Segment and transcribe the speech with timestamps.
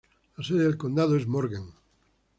[0.35, 1.75] La sede de condado es Morgan.